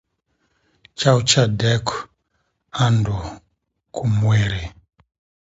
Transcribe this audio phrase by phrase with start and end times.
[0.99, 1.95] Chaw'ucha deko
[2.83, 3.15] andu
[3.93, 4.63] kumweri.